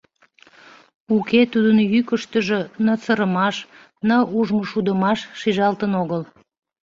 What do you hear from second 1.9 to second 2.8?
йӱкыштыжӧ